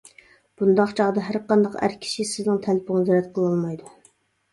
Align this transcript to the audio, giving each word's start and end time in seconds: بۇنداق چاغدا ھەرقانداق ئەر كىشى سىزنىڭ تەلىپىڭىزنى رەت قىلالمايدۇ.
بۇنداق 0.59 0.93
چاغدا 0.99 1.25
ھەرقانداق 1.27 1.75
ئەر 1.81 1.93
كىشى 2.05 2.25
سىزنىڭ 2.31 2.57
تەلىپىڭىزنى 2.65 3.19
رەت 3.19 3.29
قىلالمايدۇ. 3.37 3.93